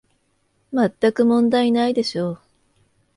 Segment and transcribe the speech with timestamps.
[0.71, 2.41] まったく問題ないでしょう